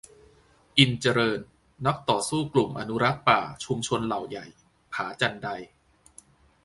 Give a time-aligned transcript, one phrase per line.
[0.77, 1.39] อินทร์เจริญ
[1.85, 4.45] นักต่อสู้กลุ่มอนุรักษ์ป่าชุมชนเหล่าใหญ่-
[4.93, 5.49] ผาจันได